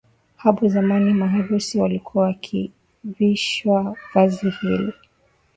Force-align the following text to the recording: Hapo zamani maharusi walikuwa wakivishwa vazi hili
Hapo 0.37 0.67
zamani 0.67 1.13
maharusi 1.13 1.77
walikuwa 1.79 2.23
wakivishwa 2.25 3.97
vazi 4.13 4.49
hili 4.49 4.93